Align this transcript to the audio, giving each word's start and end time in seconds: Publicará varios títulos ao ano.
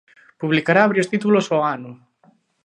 Publicará 0.41 0.81
varios 0.89 1.09
títulos 1.13 1.45
ao 1.49 1.61
ano. 1.75 1.91